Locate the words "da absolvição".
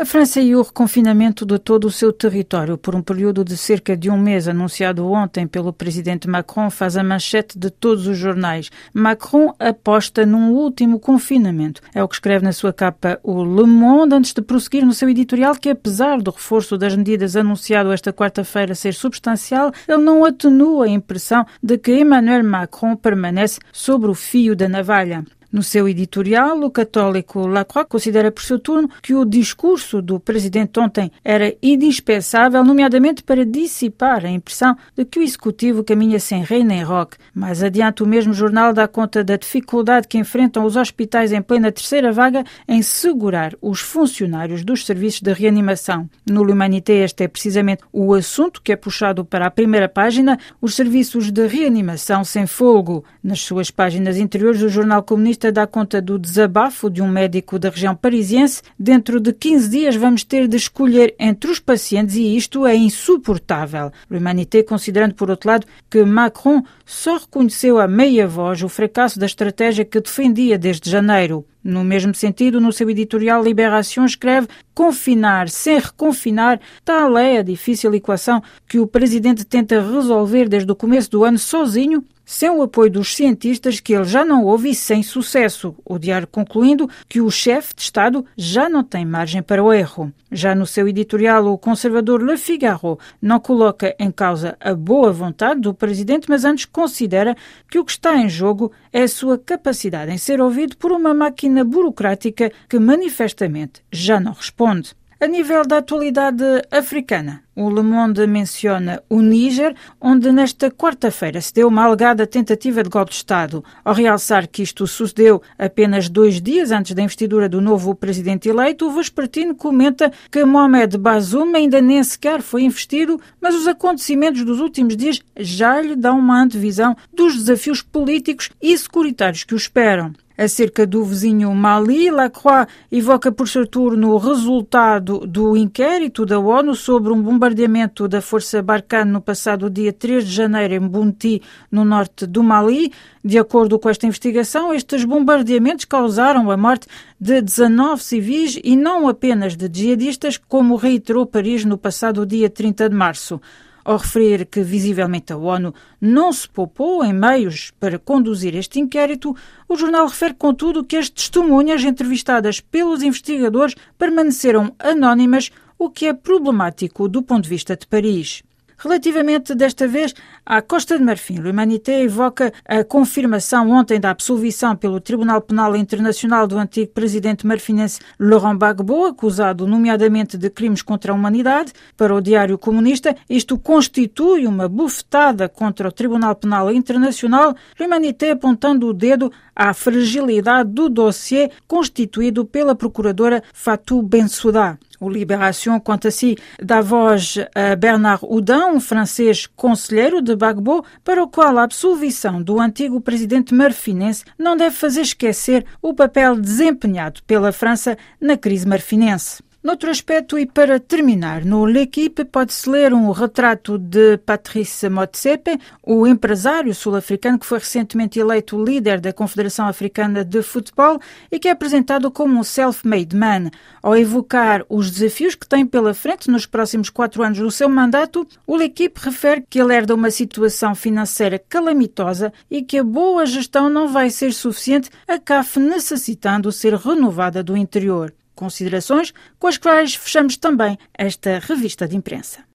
173.98-174.76